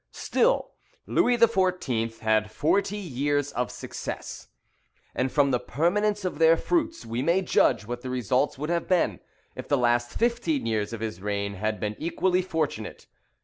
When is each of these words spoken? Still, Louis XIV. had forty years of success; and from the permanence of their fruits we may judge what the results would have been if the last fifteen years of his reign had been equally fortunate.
Still, 0.13 0.71
Louis 1.05 1.37
XIV. 1.37 2.17
had 2.21 2.49
forty 2.49 2.97
years 2.97 3.51
of 3.51 3.69
success; 3.69 4.47
and 5.13 5.31
from 5.31 5.51
the 5.51 5.59
permanence 5.59 6.25
of 6.25 6.39
their 6.39 6.57
fruits 6.57 7.05
we 7.05 7.21
may 7.21 7.43
judge 7.43 7.85
what 7.85 8.01
the 8.01 8.09
results 8.09 8.57
would 8.57 8.71
have 8.71 8.87
been 8.87 9.19
if 9.55 9.67
the 9.67 9.77
last 9.77 10.17
fifteen 10.17 10.65
years 10.65 10.91
of 10.91 11.01
his 11.01 11.21
reign 11.21 11.53
had 11.53 11.79
been 11.79 11.95
equally 11.99 12.41
fortunate. 12.41 13.05